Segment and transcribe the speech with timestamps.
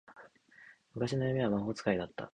[0.95, 2.27] 昔の夢は魔法使いだった